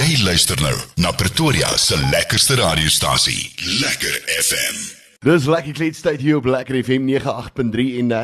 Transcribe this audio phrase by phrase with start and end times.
[0.00, 0.72] Jy luister nou
[1.02, 3.50] na Pretoria se lekkerste radiostasie,
[3.82, 4.78] Lekker FM.
[5.26, 8.20] Dis lekker kleedstyd hier op Lekker FM 98.3 en uh,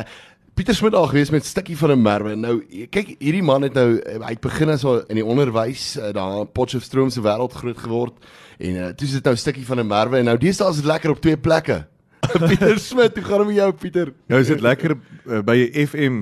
[0.57, 2.33] Pieter Smit daar gewees met stukkie van 'n merwe.
[2.33, 2.55] Nou
[2.89, 6.39] kyk, hierdie man het nou uh, hy het begin as in die onderwys uh, daar
[6.39, 8.25] in Potchefstroom se wêreld groot geword
[8.57, 10.89] en uh, toe is dit nou stukkie van 'n merwe en nou deesdae is dit
[10.89, 11.85] lekker op twee plekke.
[12.49, 14.09] Pieter Smit, hoe gaan dit met jou Pieter?
[14.27, 15.55] Nou is dit lekker uh, by
[15.87, 16.17] FM.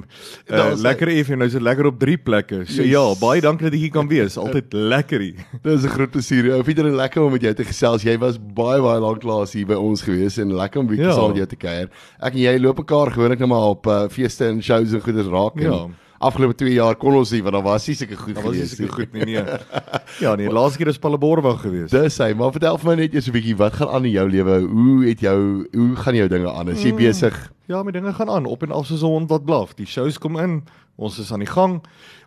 [0.52, 0.82] Uh, is hy.
[0.86, 2.64] lekker FM, nou is dit lekker op drie plekke.
[2.68, 2.92] So Yes.
[2.92, 4.38] ja, baie dankie dat ek hier kan wees.
[4.38, 5.46] Altyd lekker hier.
[5.64, 6.52] Dis 'n groot plesier.
[6.54, 8.04] Ou Pieter, en lekker om met jou te gesels.
[8.04, 11.14] Jy was baie baie lank laas hier by ons gewees en lekker om bietjie Ja.
[11.18, 11.90] saam met jou te kuier.
[12.22, 15.28] Ek en jy loop mekaar gewoonlik net maar op uh, feeste en shows en goeders
[15.28, 15.56] raak.
[15.58, 15.86] en Ja.
[16.20, 18.62] Afgelope 2 jaar kon ons nie want daar was nie sulke goed Dat was nie
[18.64, 19.44] gewees so goed nie nee.
[20.24, 21.92] Ja, nee, laaste keer is Palleborwa gewees.
[21.92, 24.30] Dis hy, maar vertel vir my net eers 'n bietjie wat gaan aan in jou
[24.30, 24.60] lewe?
[24.70, 26.70] Hoe het jou hoe gaan jou dinge aan?
[26.70, 27.36] Is jy besig?
[27.68, 29.74] Ja, my dinge gaan aan op en af soos 'n hond wat blaf.
[29.76, 30.64] Die shows kom in.
[30.96, 31.82] Ons is aan die gang.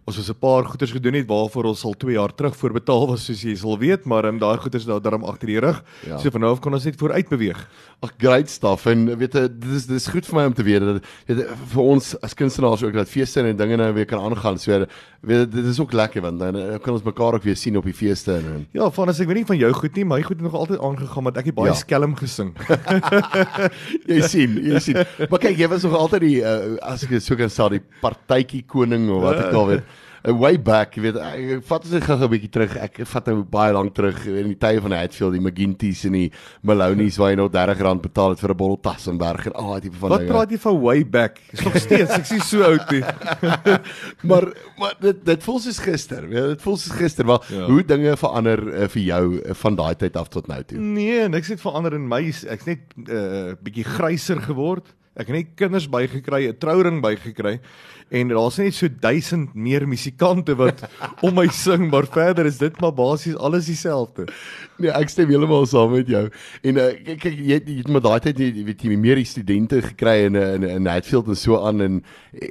[0.08, 3.24] Ons het 'n paar goeders gedoen het waarvoor ons al 2 jaar terug voorbetaal was
[3.24, 5.82] soos jy sal weet, maar um, daai goeders daar darm agter die rug.
[6.06, 6.16] Ja.
[6.18, 7.68] So van nou af kan ons net vooruit beweeg.
[8.00, 10.62] Ag great stuff en weet jy dit is dit is goed vir my om te
[10.62, 14.20] weet dat weet vir ons as kunstenaars ook dat feeste en dinge nou weer kan
[14.20, 14.58] aangaan.
[14.58, 14.86] So
[15.20, 17.84] weet dit is ook lekker want dan eh, kan ons mekaar ook weer sien op
[17.84, 20.22] die feeste en, en Ja, van as ek weet nie van jou goed nie, my
[20.22, 21.72] goed het nog altyd aangegaan want ek het baie Ja.
[21.72, 21.78] ja.
[21.78, 22.54] skelm gesing.
[24.12, 24.96] jy sien, jy sien.
[25.28, 27.82] Maar kyk, jy was nog altyd die uh, as ek dit so kan sê die
[28.00, 29.82] partytjie koning of wat ek al weet.
[30.24, 32.76] Way back, jy weet, ek, ek vat dit gou 'n bietjie terug.
[32.76, 36.30] Ek vat nou baie lank terug in die tye van Hatfield, die McGinty's en die
[36.62, 39.96] Maloney's waar jy nog R30 betaal het vir 'n bottel Tassenberg en al daai tipe
[39.96, 40.32] van Wat dinge.
[40.32, 41.38] praat jy van way back?
[41.52, 43.02] Is nog steeds, ek sien so oud nie.
[44.28, 46.26] maar maar dit dit voel soos gister.
[46.28, 47.58] Weet, jy, dit voel soos gister, maar ja.
[47.58, 47.66] Ja.
[47.66, 50.78] hoe dinge verander uh, vir jou uh, van daai tyd af tot nou toe.
[50.78, 52.20] Nee, niks het verander in my.
[52.28, 54.94] Ek's net 'n uh, bietjie gryser geword.
[55.18, 57.58] Ek het net kinders bygekry, 'n trouring bygekry
[58.08, 60.84] en daar's net so 1000 meer musikante wat
[61.26, 64.28] om my sing, maar verder is dit maar basies alles dieselfde.
[64.78, 66.24] Nee, ek stem heeltemal saam met jou.
[66.62, 69.82] En uh, kyk kyk jy, jy het maar daai tyd jy weet jy meer studente
[69.82, 72.02] gekry in in in Hatfield en so aan en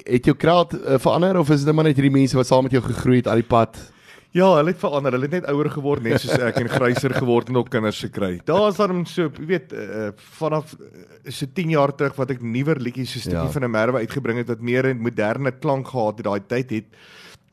[0.05, 2.75] het jou kraat uh, verander of is dit maar net hierdie mense wat saam met
[2.75, 3.79] jou gegroei het al die pad?
[4.37, 5.15] Ja, hulle het verander.
[5.17, 8.35] Hulle het net ouer geword net soos ek en gryser geword en ook kinders gekry.
[8.45, 12.77] Daar's dan so, jy weet, uh, vanaf uh, so 10 jaar terug wat ek nuwer
[12.77, 13.53] liedjies so stukkie Ja.
[13.55, 16.85] van 'n merwe uitgebring het wat meer 'n moderne klank gehad het daai tyd het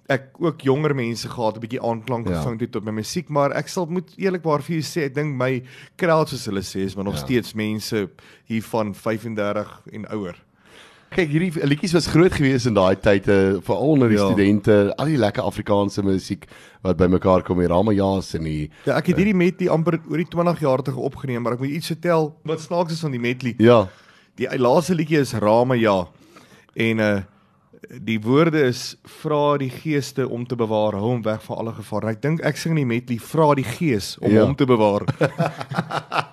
[0.08, 2.36] ek ook jonger mense gehad 'n bietjie aanklank Ja.
[2.36, 5.34] gevang het tot my musiek, maar ek sal moet eerlikwaar vir julle sê, ek dink
[5.36, 5.62] my
[5.96, 7.24] crowd soos hulle sê is maar nog ja.
[7.24, 8.10] steeds mense
[8.46, 10.36] hier van 35 en ouer.
[11.14, 14.24] Kyk, hierdie liedjies was groot geweest in daai tyd, uh, veral onder die ja.
[14.26, 16.48] Studente, al die lekker Afrikaanse musiek
[16.82, 20.18] wat bymekaar kom, die Ramajas en die Ja, ek het hierdie met die amper oor
[20.18, 23.22] die 20 jaar terug opgeneem, maar ek moet iets vertel wat snaaks is van die
[23.22, 23.54] medley.
[23.62, 23.84] Ja.
[24.40, 26.00] Die laaste liedjie is Rame ja.
[26.74, 27.14] En uh
[27.84, 32.08] die woorde is vra die geeste om te bewaar, hou hom weg van alle gevaar.
[32.14, 34.46] Ek dink ek sing nie met die vra die gees om ja.
[34.46, 35.04] hom te bewaar.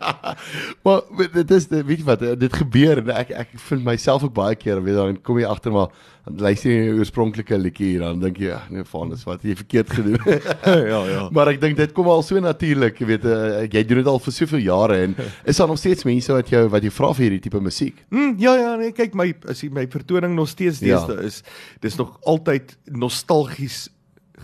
[0.83, 1.01] Maar
[1.33, 4.55] dit is weet jy wat, eh, dit gebeur en ek ek vind myself ook baie
[4.55, 5.91] keer weet dan kom jy agter maar
[6.25, 9.51] dan luister jy die oorspronklike liedjie en dan dink jy ag nee, Vanus, wat het
[9.51, 10.19] jy verkeerd gedoen?
[10.91, 11.23] ja, ja.
[11.33, 14.21] maar ek dink dit kom al so natuurlik, jy weet, uh, jy doen dit al
[14.21, 15.15] vir soveel jare en
[15.49, 17.97] is daar nog steeds mense wat jou wat jy vra vir hierdie tipe musiek?
[18.13, 21.01] Mm, ja ja, nee, kyk my as my vertoning nog steeds Ja.
[21.01, 21.41] deesdae is,
[21.81, 23.87] dis nog altyd nostalgies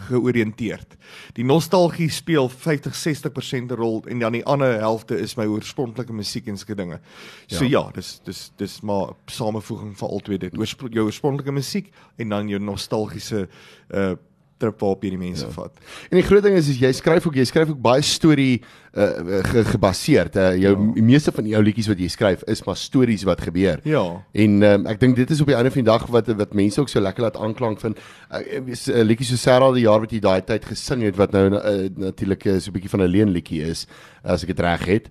[0.08, 0.96] georiënteerd.
[1.34, 6.48] Die nostalgie speel 50-60% 'n rol en dan die ander helfte is my oorspronklike musiek
[6.48, 7.00] en sulke dinge.
[7.48, 7.70] So Ja.
[7.70, 10.58] ja, ja dis dis dis maar samevoeging van albei dit.
[10.58, 13.48] Oorspro jou oorspronklike musiek en dan jou nostalgiese
[13.90, 14.16] uh
[14.62, 15.54] trip waarop jy die mense ja.
[15.54, 15.80] vat.
[16.10, 18.62] En die groot ding is is jy skryf ook jy skryf ook baie storie
[18.98, 19.08] uh,
[19.52, 20.36] ge, gebaseerd.
[20.36, 21.04] Uh, jou ja.
[21.10, 23.82] meeste van jou liedjies wat jy skryf is maar stories wat gebeur.
[23.88, 24.04] Ja.
[24.34, 26.82] En um, ek dink dit is op die einde van die dag wat wat mense
[26.82, 28.02] ook so lekker laat aanklank vind.
[28.32, 31.48] Uh, uh, liedjies so Sarah die jaar wat jy daai tyd gesing het wat nou
[31.54, 31.78] uh,
[32.10, 33.88] natuurlik so 'n bietjie van 'n leen liedjie is
[34.24, 35.10] as ek dit reg het.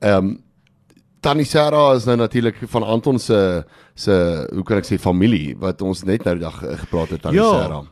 [0.00, 0.40] Ehm um,
[1.22, 3.62] Tannie Sarah is nou natuurlik van Anton se
[3.94, 4.12] se
[4.52, 7.50] hoe kan ek sê familie wat ons net nou die dag gepraat het Tannie Ja.
[7.50, 7.84] Sarah.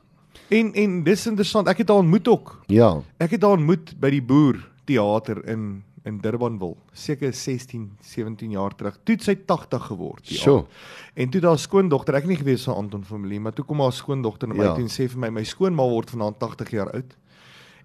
[0.50, 1.69] En en dis interessant.
[1.71, 2.56] Ek het haar ontmoet ook.
[2.66, 2.97] Ja.
[3.22, 4.59] Ek het haar ontmoet by die Boer
[4.89, 8.95] teater in in Durbanville, seker 16, 17 jaar terug.
[9.04, 10.24] Toe sy 80 geword.
[10.28, 10.57] die Sjoe.
[10.63, 10.66] aand.
[11.15, 13.92] En toe daar skoondogter, ek het nie gewees van Anton familie, maar toe kom haar
[13.92, 14.72] skoondogter na my Ja.
[14.74, 17.16] toe en sê vir my my skoonma word vanaand 80 jaar oud.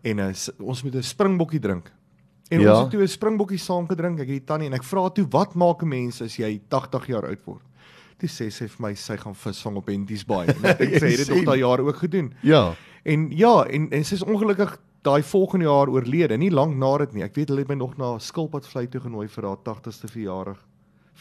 [0.02, 0.32] En uh,
[0.64, 1.92] ons moet 'n springbokkie drink.
[2.50, 2.72] En Ja.
[2.72, 5.28] ons het toe 'n springbokkie saam gedrink, ek het die tannie en ek vra toe
[5.30, 7.62] wat maak 'n mens as jy 80 jaar oud word?
[8.18, 10.48] Toe sê sy vir my sy gaan visvang op Henties Baai.
[10.56, 12.34] En ek dink sy het dit nog daai jare ook gedoen.
[12.42, 12.74] Ja.
[13.04, 17.14] En ja, en en sy is ongelukkig daai volgende jaar oorlede, nie lank na dit
[17.14, 17.24] nie.
[17.24, 20.64] Ek weet hulle het my nog na skilpadvlei toe genooi vir haar 80ste verjaardag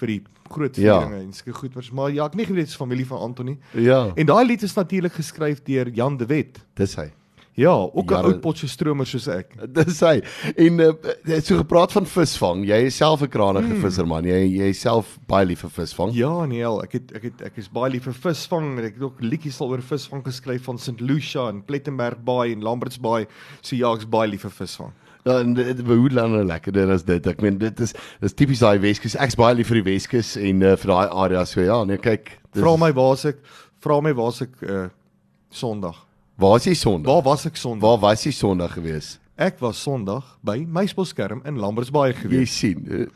[0.00, 0.20] vir die
[0.50, 1.00] groot Ja.
[1.00, 1.90] vieringe en sulke goeders.
[1.92, 3.58] Maar ja, ek nie geweet dis familie van Antonie.
[3.74, 4.12] Ja.
[4.16, 6.58] En daai lied is natuurlik geskryf deur Jan de Wet.
[6.74, 7.10] Dis hy.
[7.54, 9.54] Ja, ook 'n Jare- ou Potchefstromer soos ek.
[9.78, 10.22] Dis hy.
[10.56, 10.92] En uh,
[11.38, 12.64] so gepraat van visvang.
[12.66, 13.80] Jy is self 'n kranige hmm.
[13.80, 14.24] visserman.
[14.24, 16.14] Jy jy is self baie lief vir visvang.
[16.14, 19.02] Ja, nee, ek het ek het ek is baie lief vir visvang en ek het
[19.02, 23.26] ook liedjies al oor visvang geskryf van St Lucia en Plettenberg Baai en Lambert's Baai.
[23.62, 24.92] So ja, ek's baie lief vir visvang.
[25.24, 27.26] Ja, en dit behoed lande lekkerder as dit.
[27.26, 29.14] Ek meen dit is dis tipies daai Weskus.
[29.14, 32.34] Ek's baie lief vir die Weskus en uh, vir daai area so ja, nee kyk.
[32.52, 33.38] dis- Vra my waar's ek?
[33.80, 34.88] Vra my waar's ek uh
[35.54, 35.94] Sondag.
[36.36, 37.12] Waar is jy Sondag?
[37.12, 37.84] Waar was ek Sondag?
[37.86, 39.18] Waar was jy Sondag gewees?
[39.36, 42.52] Ek was Sondag by Meisboskerm in Lambert's Baai Jy gewees.
[42.54, 43.08] sien.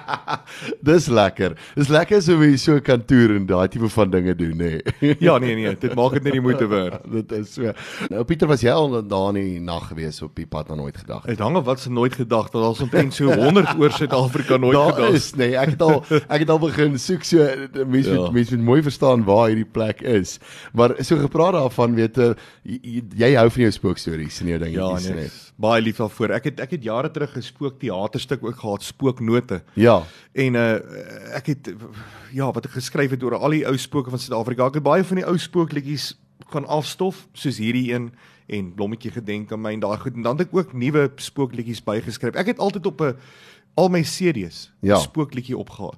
[0.88, 1.58] Dis lekker.
[1.76, 4.80] Dis lekker so wie so 'n kantoor en daai tipe van dinge doen, nê.
[5.02, 5.16] Nee.
[5.26, 7.04] Ja, nee nee, dit maak dit net die moeite werd.
[7.18, 7.68] dit is so.
[8.08, 10.96] Nou Pieter, was jy al daar in die nag gewees op die pad na nooit
[10.96, 11.26] gedag?
[11.28, 14.72] Dit hang af wat se nooit gedag dat ons omtrent so 100 oor Suid-Afrika nooit
[14.72, 15.12] Daar gedag.
[15.20, 16.00] is nee, ek het al
[16.32, 17.44] ek het al begin soek so
[17.84, 18.16] mense Ja.
[18.24, 20.38] moet mense moet mooi verstaan waar hierdie plek is.
[20.72, 22.32] Maar so gepraat daarvan weet jy
[22.64, 25.28] jy, jy hou van jou spookstories en jou Ja, dingetjies nee.
[25.56, 26.30] Baie lief daarvoor.
[26.30, 29.62] Ek het ek het jare terug 'n spookteaterstuk ook gehad, Spooknote.
[29.74, 30.02] Ja.
[30.32, 30.74] En uh
[31.36, 31.74] ek het
[32.32, 34.66] ja, wat ek geskryf het oor al die ou spooke van Suid-Afrika.
[34.66, 36.18] Ek het baie van die ou spookliedjies
[36.50, 38.12] gaan afstof, soos hierdie een
[38.48, 40.14] en Blommetjie gedenk aan my en daai goed.
[40.14, 42.34] En dan het ek ook nuwe spookliedjies bygeskryf.
[42.34, 43.16] Ek het altyd op 'n
[43.76, 44.96] al my CD's Ja.
[44.96, 45.94] spookliedjie opgehaal.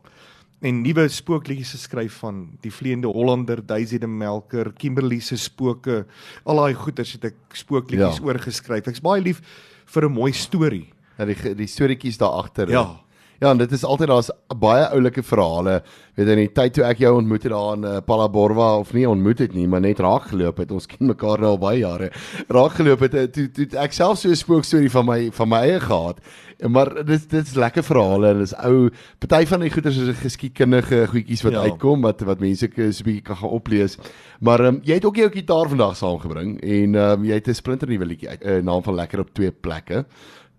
[0.65, 6.07] En nuwe spookliedjies geskryf van die vleiende Hollander, Daisy de Melker, Kimberley se spooke,
[6.49, 8.25] al daai goeters het ek spookliedjies Ja.
[8.25, 8.87] oorgeskryf.
[8.89, 9.43] Ek's baie lief
[9.87, 10.89] vir 'n mooi storie.
[11.19, 12.71] Ja, die die storieetjies daar agter.
[12.71, 13.01] Ja.
[13.41, 15.83] Ja, en dit is altyd daar's baie oulike verhale.
[16.15, 19.09] Weet in die tyd toe ek jou ontmoet het daar in uh, Palaborwa of nie
[19.09, 20.71] ontmoet het nie, maar net raak geloop het.
[20.71, 22.11] Ons ken mekaar nou al baie jare.
[22.49, 25.57] Raak geloop het eh, toe toe ek self so 'n spookstorie van my van my
[25.67, 26.21] eie gehad.
[26.63, 31.07] Maar dit dit is lekker verhale en dis ou party van die goeters is geskiedkundige
[31.11, 31.61] goedjies wat Ja.
[31.67, 33.99] uitkom wat wat mense so 'n bietjie kan gaan oplees.
[34.41, 37.89] Maar um, jy het ook jou gitaar vandag saamgebring en um, jy het 'n splinter
[37.89, 40.05] nuwe liedjie uit 'n uh, naam van lekker op twee plekke.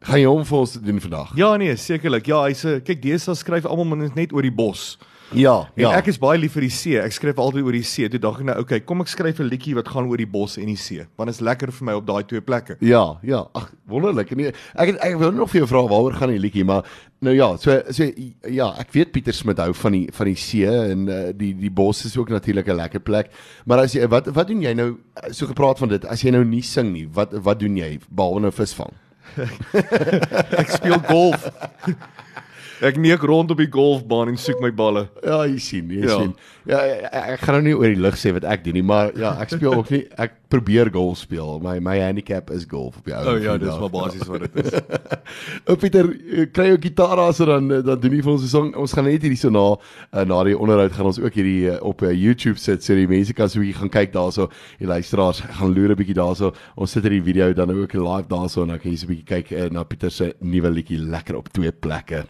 [0.05, 1.33] Gaan jy hom vir ons doen vandag?
[1.39, 2.27] Ja nee, sekerlik.
[2.29, 4.97] Ja, hy's 'n kyk deesdae skryf almal net net oor die bos.
[5.33, 6.99] Ja, En ek is baie lief vir die see.
[7.01, 8.07] Ek skryf altyd oor die see.
[8.07, 10.57] Toe dink ek nou, okay, kom ek skryf 'n liedjie wat gaan oor die bos
[10.57, 11.07] en die see.
[11.17, 12.77] Want dit is lekker vir my op daai twee plekke.
[12.79, 13.47] Ja, ja.
[13.55, 14.35] Ag, wonderlik.
[14.35, 16.83] Nee, ek het, ek wil nog vir jou vra waaroor gaan die liedjie, maar
[17.21, 18.03] nou ja, so so
[18.47, 21.71] ja, ek weet Pieter Smit hou van die van die see en uh, die die
[21.71, 23.31] bos is ook natuurlik 'n lekker plek.
[23.65, 24.97] Maar as jy wat wat doen jy nou
[25.31, 28.41] so gepraat van dit, as jy nou nie sing nie, wat wat doen jy behalwe
[28.41, 28.93] nou visvang?
[30.61, 31.47] Ek speel golf.
[32.87, 35.05] ek neek rond op die golfbaan en soek my balle.
[35.23, 36.17] Ja, jy sien, jy Ja.
[36.19, 36.33] sien.
[36.67, 39.11] Ja, ek, ek gaan nou nie oor die lig sê wat ek doen nie, maar
[39.15, 41.59] ja, ek speel ook nie ek probeer golf speel.
[41.63, 43.23] My my handicap is golf op die ou.
[43.25, 44.77] O oh, ja, dis maar basies wat dit is.
[45.69, 48.51] Ou Pieter, eh, kry jou gitaar as dan eh, dan doen jy vir ons 'n
[48.51, 48.71] song.
[48.81, 52.05] Ons gaan net hierdie so na uh, na die onderhoud gaan ons ook hierdie op
[52.11, 54.49] YouTube sit so die mense kan so bietjie gaan kyk daarso.
[54.79, 56.53] Die luisteraars gaan loer 'n bietjie daarso.
[56.75, 59.29] Ons sit hierdie video dan ook live daarso en dan kan jy so 'n bietjie
[59.31, 62.25] kyk na Pieter se nuwe liedjie lekker op twee plekke.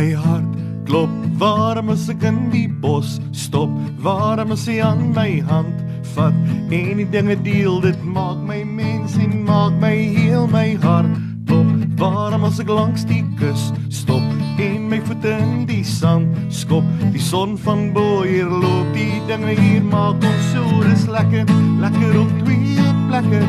[0.00, 0.52] My hart
[0.88, 3.68] klop warm as ek in die bos stop.
[4.00, 5.82] Warm as hy aan my hand
[6.14, 6.38] vat
[6.72, 11.12] en die dinge deel dit maak my mens en maak my heel my hart
[11.50, 11.68] klop.
[12.00, 14.24] Warm as ek langs die kus stop
[14.70, 16.88] en my voete in die sand skop.
[17.12, 21.44] Die son van bo hier loop, die dinge hier maak ons so dis lekker,
[21.84, 23.44] lekker op twee plekke.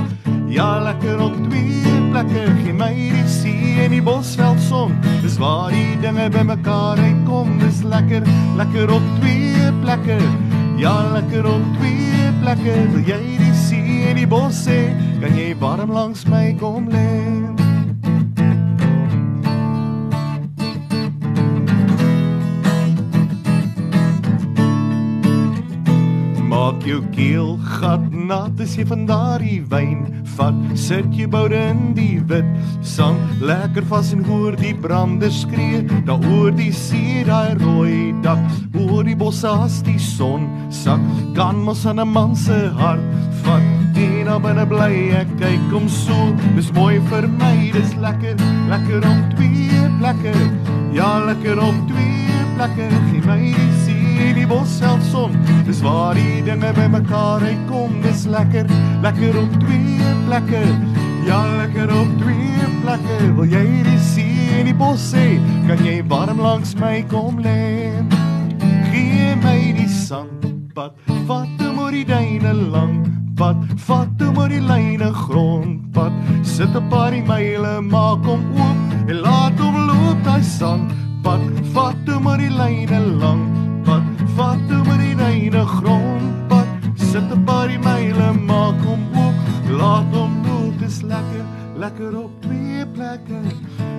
[0.52, 2.63] Ja, lekker op twee plekke.
[2.63, 4.94] Gee my die see en die bosveld son.
[5.22, 7.58] Dis waar die dinge bymekaar uitkom.
[7.60, 8.24] Dis lekker,
[8.58, 10.20] lekker op twee plekke.
[10.78, 12.78] Ja, lekker op twee plekke.
[12.94, 14.84] Wil jy die see en die bos sê?
[15.22, 17.31] Kan jy warm langs my kom lê?
[26.82, 30.00] Maak jou keel gat nat as jy van daardie wyn
[30.34, 30.56] vat.
[30.74, 32.48] Sit jy boude in die wit
[32.82, 35.84] sand, lekker vas en hoor die brande skree.
[36.08, 38.42] Daar oor die see daai rooi dak,
[38.74, 41.06] oor die bosse as die son sak,
[41.38, 43.06] kan mos aan 'n man se hart
[43.44, 43.62] vat.
[44.02, 48.42] En dan binne bly ek kyk om so, dis mooi vir my, dis lekker,
[48.74, 50.34] lekker op twee plekke.
[50.98, 52.31] Ja, lekker op twee
[52.62, 55.34] plekke, gee my die see en die bosveld son.
[55.65, 58.70] Dis waar die dinge bymekaar uitkom, dis lekker,
[59.01, 60.62] lekker op twee plekke.
[61.25, 63.18] Ja, lekker op twee plekke.
[63.39, 65.25] Wil jy die see en die bos sê?
[65.65, 67.89] Kan jy warm langs my kom lê?
[68.91, 73.00] Gee my die sandpad, vat hom oor die duine lang
[73.39, 76.13] pad, vat hom oor die lyne grondpad.
[76.46, 80.91] Sit 'n paar myle, maak hom oop en laat hom loop daai sand.
[81.22, 81.42] Pad
[81.74, 83.58] vat toe maar die lyne lank.
[83.86, 84.04] Pad
[84.36, 86.48] vat toe maar die reine grond.
[86.50, 89.36] Pad sit 'n paar myle maak hom oop.
[89.70, 91.46] Laat hom toe, dis lekker,
[91.78, 93.40] lekker op twee plekke.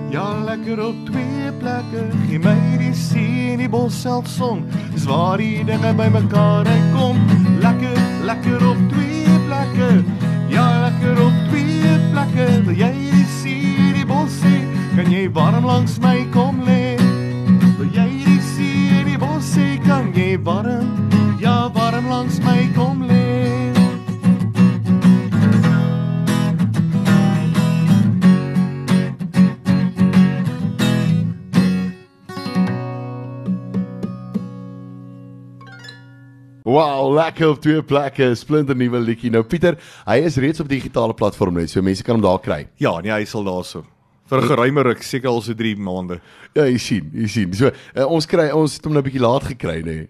[0.09, 2.01] Ja, lekker op twee plekke.
[2.27, 4.65] Gee my die see en die bos self son.
[4.93, 7.17] Dis waar die dinge bymekaar uitkom.
[7.59, 10.03] Lekker, lekker op twee plekke.
[10.47, 12.63] Ja, lekker op twee plekke.
[12.65, 14.69] Wil jy die see die bos sien?
[14.95, 16.22] Kan jy warm langs my
[37.03, 39.27] Wow, lekker op twee plekke, splinter nuwe liedjie.
[39.33, 39.75] Nou Pieter,
[40.07, 42.61] hy is reeds op digitale platform nou, so mense kan hom daar kry.
[42.79, 43.81] Ja, nee, hy sal daarso.
[44.29, 46.19] Vir 'n geruime ruk, seker al so 3 maande.
[46.55, 47.53] Ja, jy sien, jy sien.
[47.53, 50.07] So uh, ons kry ons het hom nou 'n bietjie laat gekry nê.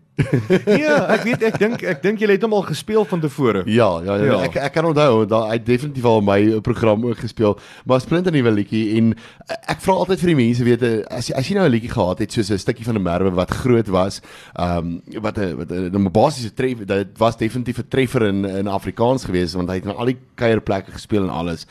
[0.68, 3.64] Nee, ek weet ek dink ek dink jy het hom al gespeel van tevore.
[3.66, 4.42] Ja, ja, ja, Ja.
[4.44, 8.32] ek ek kan onthou dat hy definitief al my eh, program ook gespeel, maar splinter
[8.32, 11.66] nuwe liedjie en eh, ek vra altyd vir die mense weet as as jy nou
[11.66, 14.22] 'n liedjie gehad het soos 'n stukkie van 'n merwe wat groot was,
[14.56, 18.46] ehm um, wat 'n wat 'n 'n basiese tref dit was definitief 'n treffer in
[18.46, 21.66] in Afrikaans geweest want hy het in al die kuierplekke gespeel en alles.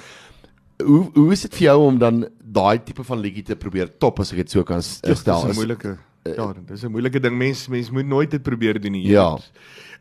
[0.85, 4.21] Hoe hoe is dit vir jou om dan daai tipe van liedjie te probeer top
[4.21, 5.47] as ek dit so kan Ja, stel?
[5.47, 7.37] Dis 'n moeilike Ja, dis 'n moeilike ding.
[7.37, 9.07] Mense mense moet nooit dit probeer doen nie.
[9.09, 9.39] Ja.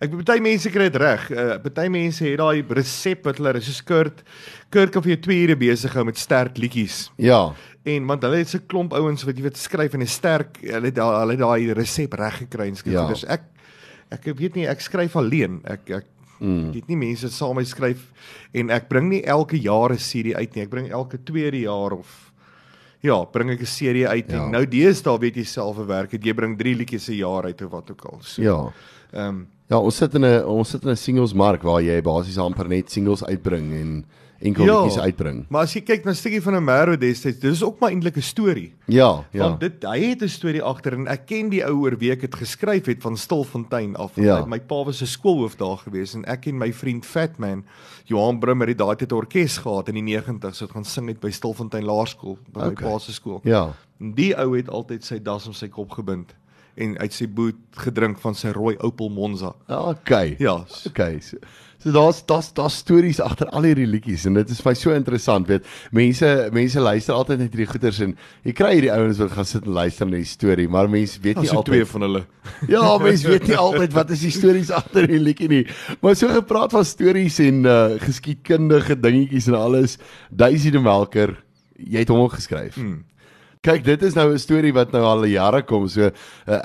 [0.02, 1.30] Ek party mense kry dit reg.
[1.32, 4.24] Uh, party mense het daai resep wat hulle is so skurt
[4.70, 7.12] Kurt kan vir jou 2 ure besig hou met sterk liedjies.
[7.18, 7.54] Ja.
[7.86, 10.58] En want hulle het so klomp ouens wat jy weet skryf en is sterk.
[10.62, 12.94] Hulle het daai hulle daai resep reg gekry en skryf.
[12.94, 13.08] Ja.
[13.08, 13.42] Dus ek
[14.12, 15.62] ek weet nie ek skryf alleen.
[15.66, 16.06] Ek ek
[16.42, 16.74] mm.
[16.74, 18.12] het nie mense saam my skryf
[18.54, 20.64] en ek bring nie elke jaar 'n serie uit nie.
[20.64, 22.32] Ek bring elke tweede jaar of
[23.02, 24.44] ja, bring ek 'n serie uit Ja.
[24.44, 27.46] en nou deesdae weet jy self 'n werk het jy bring 3 liedjies 'n jaar
[27.46, 28.18] uit of wat ook al.
[28.22, 28.74] So, Ja.
[29.14, 32.02] Ehm um, Ja, ons sit in 'n ons sit in 'n singles mark waar jy
[32.02, 34.06] basies amper net singles uitbring en
[34.42, 34.82] enkel Ja.
[34.82, 35.46] liedjies uitbring.
[35.50, 38.16] maar as jy kyk na 'n stukkie van 'n Merwe destyds, dis ook maar eintlik
[38.18, 38.74] 'n storie.
[38.88, 39.40] Ja, ja.
[39.44, 42.22] Want dit hy het 'n storie agter en ek ken die ou oor wie ek
[42.22, 44.12] dit geskryf het van Stilfontein af.
[44.16, 44.46] Ja.
[44.46, 47.64] My pa was 'n skoolhoof daar gewees en ek en my vriend Fatman,
[48.06, 51.20] Johan Brummer het daai tyd 'n orkes gehad in die 90's wat gaan sing het
[51.20, 52.70] by Stilfontein Laerskool by Okay.
[52.70, 53.40] my pa se skool.
[53.44, 53.74] Ja.
[54.00, 56.34] En die ou het altyd sy das om sy kop gebind
[56.78, 59.54] en uit sy boot gedrink van sy rooi Opel Monza.
[59.68, 60.36] Okay.
[60.40, 60.64] Ja.
[60.88, 61.20] Okay.
[61.20, 61.38] So,
[61.82, 64.94] so daar's daar's daar's stories agter al hierdie liedjies en dit is vir my so
[64.96, 65.68] interessant, weet.
[65.92, 68.16] Mense mense luister altyd net hierdie goeters en
[68.48, 71.42] jy kry hierdie ouens wat gaan sit en luister na die storie, maar mense weet
[71.42, 72.24] nie so twee altyd van hulle.
[72.72, 75.64] Ja, mense weet nie altyd wat is die stories agter die liedjie nie.
[76.02, 79.98] Maar so gepraat van stories en uh geskiedkundige dingetjies en alles,
[80.30, 81.36] Daisy de Melker,
[81.76, 82.78] jy het hom geskryf.
[82.78, 83.02] Hmm.
[83.62, 85.88] Kyk, dit is nou 'n storie wat nou al jare kom.
[85.88, 86.12] So uh,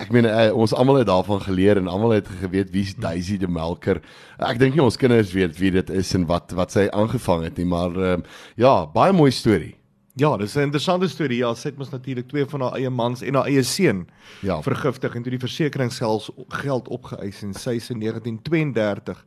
[0.01, 3.49] ek meen uh, ons almal het daarvan geleer en almal het geweet wie's Daisy de
[3.49, 4.01] Melker.
[4.41, 7.61] Ek dink nie ons kinders weet wie dit is en wat wat sy aangevang het
[7.61, 8.17] nie, maar uh,
[8.57, 9.77] ja, baie mooi storie.
[10.17, 11.39] Ja, dis 'n interessante storie.
[11.39, 14.07] Ja, sy het mos natuurlik twee van haar eie mans en haar eie seun
[14.41, 14.63] Ja.
[14.63, 19.25] vergiftig en toe die versekeringsgeld geld opgeëis en sy is in 1932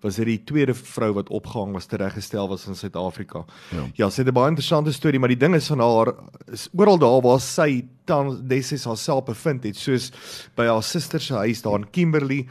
[0.00, 3.44] was dit die tweede vrou wat opgehang was tereggestel was in Suid-Afrika.
[3.70, 3.86] Ja.
[3.94, 6.14] ja, sy het 'n baie interessante storie, maar die ding is van haar
[6.52, 10.10] is oral daar waar sy dan destyds haarself bevind het, soos
[10.56, 12.46] by haar suster se huis daar in Kimberley.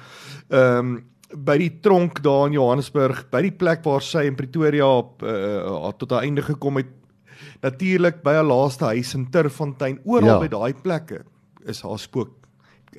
[0.49, 1.05] Ehm um,
[1.37, 5.87] by die tronk daar in Johannesburg, by die plek waar sy in Pretoria op uh,
[5.97, 6.87] tot haar einde gekom het.
[7.61, 10.39] Natuurlik by haar laaste huis in Turfontein, oral Ja.
[10.39, 11.23] by daai plekke
[11.65, 12.29] is haar spook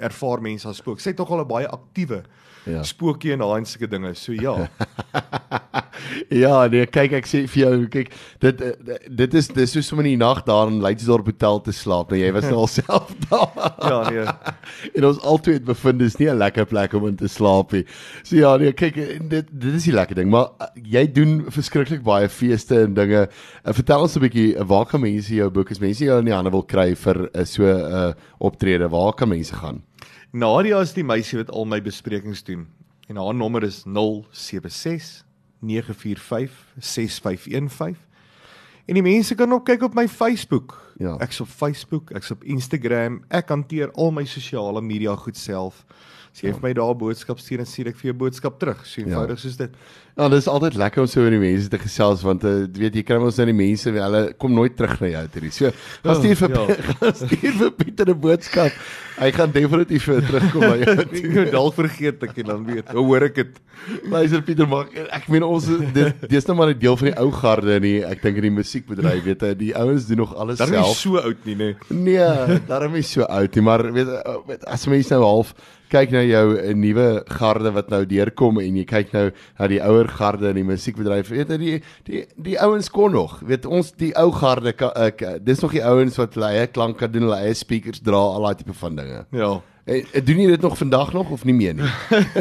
[0.01, 1.01] ervaar mense haar spook.
[1.01, 2.23] Sy het tog al 'n baie aktiewe
[2.65, 2.73] Ja.
[2.73, 2.83] ja.
[2.83, 4.15] spookie en daai en sulke dinge.
[4.15, 4.69] So ja.
[6.31, 8.13] Ja, nee, kyk ek sê vir jou, kyk,
[8.45, 11.75] dit eh, dit is dis soos om in die nag daar in Leidschendorp Hotel te
[11.75, 12.13] slaap.
[12.13, 13.57] Nou jy was nou alself daar.
[13.81, 14.27] ja, nee.
[14.99, 17.85] en ons altyd het bevind dis nie 'n lekker plek om in te slaap nie.
[18.23, 19.01] So ja, nee, kyk,
[19.31, 23.27] dit dit is die lekker ding, maar uh, jy doen verskriklik baie feeste en dinge.
[23.65, 26.37] Uh, vertel ons 'n bietjie waar kan mense jou boek as mense jou in die
[26.37, 28.89] hande wil kry vir uh, so 'n uh, optrede?
[28.89, 29.83] Waar kan mense gaan?
[30.33, 32.67] Nadia is die meisie wat al my besprekings doen.
[33.09, 35.25] En haar nommer is 076
[35.63, 37.97] 945 6515.
[38.85, 40.92] En die mense kan ook kyk op my Facebook.
[41.03, 41.17] Ja.
[41.25, 43.23] Ek's op Facebook, ek's op Instagram.
[43.29, 45.83] Ek hanteer al my sosiale media goed self.
[46.33, 46.57] As jy ja.
[46.57, 48.87] vir my daar boodskap stuur, dan stuur ek vir jou boodskap terug.
[48.89, 49.43] So eenvoudig ja.
[49.43, 49.75] soos dit.
[50.13, 52.99] Ja, dit is altyd lekker om so met die mense te gesels want uh, weet
[52.99, 55.51] jy kry ons nou die mense hulle kom nooit terug na jou toe.
[55.57, 55.71] So
[56.05, 56.65] gaan stuur vir Ja.
[57.01, 58.77] gaan stuur vir Pieter 'n boodskap.
[59.17, 62.93] Hy gaan definitief weer terugkom na jou Ek het dalk vergeet ek en dan weet.
[62.93, 63.61] Hoe hoor ek dit?
[64.13, 67.31] Luister Pieter, maar ek meen ons dit dis nou maar 'n deel van die ou
[67.33, 68.05] garde nie.
[68.05, 71.21] Ek dink in die musiekbedryf weet jy, die ouens doen nog alles Dan nie so
[71.23, 71.77] oud nie, nee.
[71.89, 74.11] Nee, daarom is so oud nie, maar weet,
[74.47, 75.55] weet as mense nou half
[75.93, 79.81] kyk na jou 'n nuwe garde wat nou deurkom en jy kyk nou na die
[79.81, 83.41] ouer garde in die musiekbedryf, weet jy die die die ouens kon nog.
[83.45, 87.13] Weet ons die ou garde ek dis nog die ouens wat hulle eie klank kan
[87.13, 89.27] doen, hulle eie speakers dra, al daai tipe van dinge.
[89.31, 89.61] Ja.
[89.85, 91.89] En, en doen jy dit nog vandag nog of nie meer nie?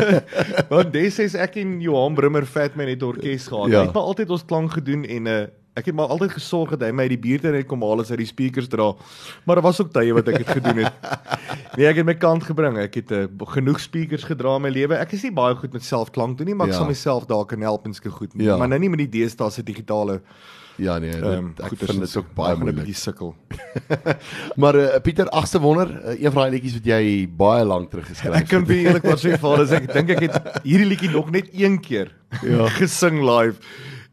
[0.74, 3.72] Want destyds ek en Johan Brummer Fatman het orkes gehad.
[3.72, 3.80] Ja.
[3.80, 5.40] Hy het maar altyd ons klank gedoen en uh,
[5.76, 8.10] ek het maar altyd gesorg dat hy my uit die buurt uit kom haal as
[8.10, 8.92] hy die speakers dra.
[9.46, 10.94] Maar daar was ook tye wat ek dit gedoen het.
[11.78, 12.76] Nee, ek het my kant gebring.
[12.78, 14.98] Ek het uh, genoeg speakers gedra in my lewe.
[15.00, 16.80] Ek is nie baie goed met selfklank doen nie, maar ek Ja.
[16.82, 18.34] sal myself daar kan help en ske goed.
[18.36, 18.58] Ja.
[18.58, 20.22] Maar nou nie met die deesdae se digitale
[20.82, 22.76] Ja nee, dit, ehm ek goeders vind dit ook baie gaan 'n moeilik.
[22.84, 23.36] bietjie sukkel.
[24.62, 28.08] Maar uh, Pieter Agste wonder, uh, een van daai liedjies wat jy baie lank terug
[28.08, 31.80] geskryf Ek kan eerlikwaar sê vader, ek dink ek het hierdie liedjie nog net een
[31.80, 32.12] keer
[32.42, 32.68] Ja.
[32.80, 33.60] gesing live.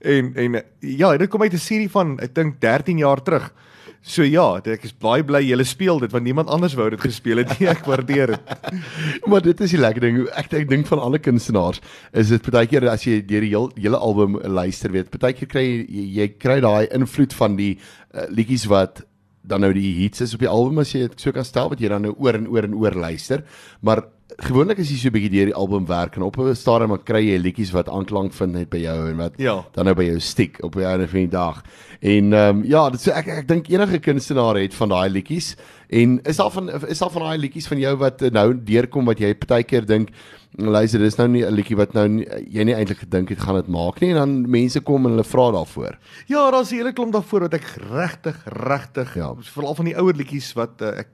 [0.00, 3.52] En en ja, dit kom uit 'n serie van ek dink 13 jaar terug.
[4.00, 7.42] So ja, ek is baie bly jy speel dit want niemand anders wou dit gespeel
[7.42, 7.66] het nie.
[7.74, 8.52] Ek waardeer dit.
[9.28, 10.20] Maar dit is die lekker ding.
[10.38, 13.70] Ek ek dink van alle kunstenaars is dit baie keer as jy deur die heel,
[13.76, 17.74] hele album luister, weet, baie keer kry jy, jy kry daai invloed van die
[18.14, 19.02] uh, liedjies wat
[19.48, 21.80] dan nou die hits is op die album as jy dit so kan stel wat
[21.80, 23.44] jy dan nou oor en oor en oor luister.
[23.82, 24.04] Maar
[24.36, 27.02] gewoonlik as jy so 'n bietjie deur die album werk en op 'n stadium dan
[27.02, 29.64] kry jy liedjies wat aanklank vind net by jou en wat Ja.
[29.72, 31.62] dan nou by jou stiek op 'n einde van die dag.
[32.00, 35.56] En ehm um, ja, dit so ek ek dink enige kunstenaar het van daai liedjies
[35.88, 39.18] en is daar van is daar van daai liedjies van jou wat nou deurkom wat
[39.18, 40.10] jy partykeer dink
[40.56, 43.54] luister dis nou nie 'n liedjie wat nou nie, jy nie eintlik gedink het gaan
[43.56, 45.98] dit maak nie en dan mense kom en hulle vra daarvoor.
[46.26, 49.34] Ja, daar's 'n hele klomp daarvoor wat ek regtig regtig Ja.
[49.40, 51.08] veral van die ouer liedjies wat uh, ek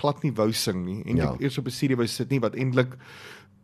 [0.00, 1.32] glad nie wou sing nie en Ja.
[1.34, 2.96] ek eers op 'n CD wou sit nie wat eintlik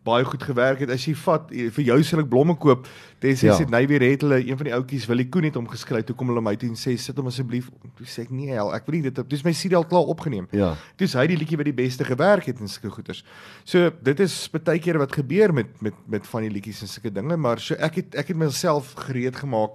[0.02, 0.90] baie goed gewerk het.
[0.90, 2.86] As jy vat eh, vir jou sal ek blomme koop.
[3.20, 3.52] Dis Ja.
[3.58, 6.04] sê nou weer het hulle een van die ouetjies Willie Koen het hom geskryf.
[6.06, 7.68] Toe kom hulle my toe en sê sit hom asseblief.
[7.96, 9.28] Toe sê ek nee, hel, ek wil nie dit.
[9.28, 10.48] Dis my CD al klaar opgeneem.
[10.52, 10.74] Ja.
[10.96, 13.22] Dis hy die liedjie wat die beste gewerk het en sulke goeters.
[13.64, 17.12] So dit is baie keer wat gebeur met met met van die liedjies en sulke
[17.12, 19.70] dinge, maar so ek het ek het myself gereed gemaak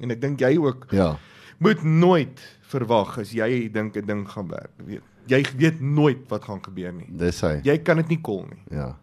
[0.00, 1.16] en ek dink jy ook Ja.
[1.60, 4.70] moet nooit verwag as jy dink 'n ding gaan werk.
[4.84, 7.06] Weet, jy weet nooit wat gaan gebeur nie.
[7.08, 7.60] Dis hy.
[7.64, 8.62] Jy kan dit nie kol nie.
[8.70, 8.96] Ja.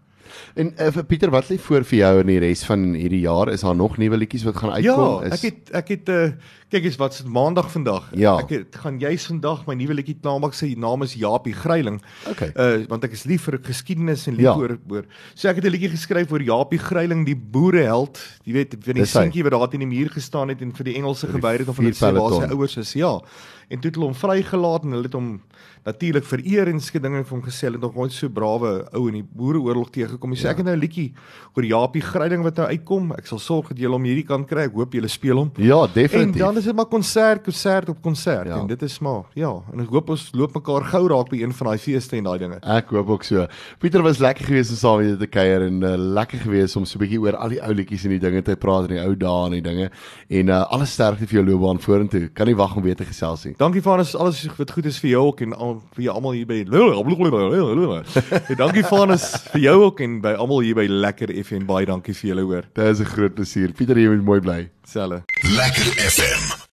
[0.58, 3.48] En uh, vir Pieter, wat lê voor vir jou in die res van hierdie jaar?
[3.54, 5.22] Is daar nog nuwe liedjies wat gaan uitkom?
[5.24, 6.28] Ja, is ek het ek het uh
[6.76, 8.08] kyk eens wat's maandag vandag.
[8.18, 8.34] Ja.
[8.42, 10.54] Ek het, gaan juis vandag my nuwe liedjie klaarmaak.
[10.58, 12.02] Sy naam is Japie Greiling.
[12.28, 12.50] Okay.
[12.58, 14.56] Uh want ek is lief vir geskiedenis en lief Ja.
[14.58, 15.06] oor oor.
[15.36, 18.20] So ek het 'n liedjie geskryf oor Japie Greiling, die boereheld.
[18.44, 20.96] Jy weet, van die seentjie wat daar teen die muur gestaan het en vir die
[20.96, 22.50] Engelse geweier het om vir waar sy peloton.
[22.52, 22.94] ouers is.
[22.94, 23.20] Ja.
[23.70, 25.42] En toe het hulle hom vrygelaat en hulle het hom
[25.86, 28.88] natuurlik vereer en sulke dinge en vir hom gesê hulle het nog nooit so brawe
[28.94, 30.38] ou in die boereoorlog teëgekom nie.
[30.38, 30.52] So Ja.
[30.52, 31.14] ek het nou 'n liedjie
[31.54, 33.12] oor Japie Greiling wat nou uitkom.
[33.18, 34.64] Ek sal sorg dat julle hom hierdie kan kry.
[34.66, 35.52] Ek hoop julle speel hom.
[35.58, 36.38] Ja, En definitief.
[36.42, 38.60] dan is dit maar konsert, konsert op konsert Ja.
[38.60, 41.54] en dit is maar ja, en ek hoop ons loop mekaar gou raak by een
[41.54, 42.60] van daai feeste en daai dinge.
[42.62, 43.46] Ek hoop ook so.
[43.80, 46.86] Pieter was lekker geweest om saam met jou te kuier en uh, lekker geweest om
[46.86, 49.02] so 'n bietjie oor al die ou liedjies en die dinge te praat en die
[49.06, 49.92] ou dae en die dinge.
[50.30, 52.30] En uh, alles sterkte vir jou loopbaan vorentoe.
[52.34, 53.54] Kan nie wag om weer te gesels nie.
[53.58, 56.64] Dankie alles alles wat goed is vir jou ook en al, vir almal hier by.
[58.50, 61.66] En dankie alles vir jou ook en by almal hier by Lekker FM.
[61.66, 62.70] Baie dankie vir julle hoor.
[62.74, 63.72] Dit is 'n groot plesier.
[63.74, 64.70] Pieter, jy moet mooi bly.
[64.84, 65.24] Selfe.
[65.44, 66.64] Lekker FM.